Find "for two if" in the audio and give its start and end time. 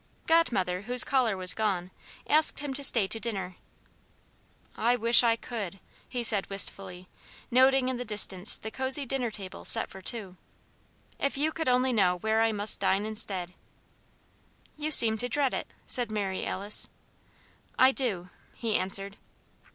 9.91-11.37